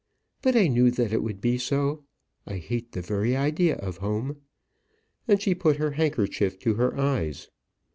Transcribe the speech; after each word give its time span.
But 0.41 0.55
I 0.55 0.65
knew 0.67 0.89
that 0.89 1.13
it 1.13 1.21
would 1.21 1.41
be 1.41 1.59
so. 1.59 2.03
I 2.47 2.57
hate 2.57 2.93
the 2.93 3.03
very 3.03 3.37
idea 3.37 3.75
of 3.75 3.97
home." 3.97 4.37
And 5.27 5.39
she 5.39 5.53
put 5.53 5.75
her 5.77 5.91
handkerchief 5.91 6.57
to 6.61 6.73
her 6.73 6.97
eyes. 6.99 7.51